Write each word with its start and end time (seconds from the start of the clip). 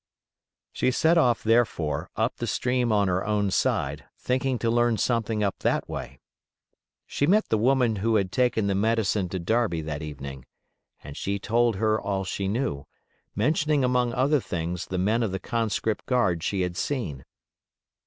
She 0.73 0.89
set 0.89 1.15
off, 1.19 1.43
therefore, 1.43 2.09
up 2.15 2.37
the 2.37 2.47
stream 2.47 2.91
on 2.91 3.07
her 3.07 3.23
own 3.23 3.51
side, 3.51 4.05
thinking 4.17 4.57
to 4.57 4.71
learn 4.71 4.97
something 4.97 5.43
up 5.43 5.59
that 5.59 5.87
way. 5.87 6.17
She 7.05 7.27
met 7.27 7.49
the 7.49 7.57
woman 7.59 7.97
who 7.97 8.15
had 8.15 8.31
taken 8.31 8.65
the 8.65 8.73
medicine 8.73 9.29
to 9.29 9.37
Darby 9.37 9.79
that 9.81 10.01
evening, 10.01 10.47
and 11.03 11.15
she 11.15 11.37
told 11.37 11.75
her 11.75 12.01
all 12.01 12.23
she 12.23 12.47
knew, 12.47 12.87
mentioning 13.35 13.83
among 13.83 14.11
other 14.13 14.39
things 14.39 14.87
the 14.87 14.97
men 14.97 15.21
of 15.21 15.31
the 15.31 15.39
conscript 15.39 16.07
guard 16.07 16.41
she 16.41 16.61
had 16.61 16.75
seen. 16.75 17.23